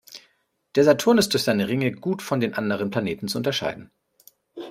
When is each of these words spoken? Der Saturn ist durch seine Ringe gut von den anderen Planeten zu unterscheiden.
Der 0.73 0.83
Saturn 0.83 1.19
ist 1.19 1.31
durch 1.31 1.43
seine 1.43 1.67
Ringe 1.67 1.91
gut 1.91 2.23
von 2.23 2.39
den 2.39 2.55
anderen 2.55 2.89
Planeten 2.89 3.27
zu 3.27 3.37
unterscheiden. 3.37 3.91